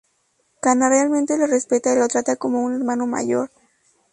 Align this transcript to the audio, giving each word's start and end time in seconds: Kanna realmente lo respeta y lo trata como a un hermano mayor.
Kanna 0.63 0.89
realmente 0.89 1.37
lo 1.37 1.45
respeta 1.45 1.93
y 1.93 1.99
lo 1.99 2.07
trata 2.07 2.35
como 2.35 2.57
a 2.57 2.61
un 2.61 2.73
hermano 2.73 3.05
mayor. 3.05 3.51